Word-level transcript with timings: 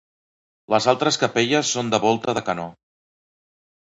Les 0.75 0.85
altres 0.93 1.19
capelles 1.23 1.73
són 1.77 1.91
de 1.95 1.99
volta 2.05 2.35
de 2.39 2.43
canó. 2.47 2.65